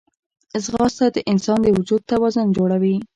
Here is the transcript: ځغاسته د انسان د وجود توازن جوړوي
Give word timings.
ځغاسته 0.63 1.05
د 1.15 1.17
انسان 1.31 1.57
د 1.63 1.67
وجود 1.77 2.01
توازن 2.11 2.47
جوړوي 2.57 2.95